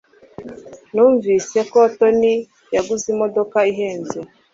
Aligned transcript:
Numvise 0.93 1.59
ko 1.71 1.79
Tony 1.97 2.33
yaguze 2.75 3.05
imodoka 3.13 3.57
ihenze. 3.71 4.17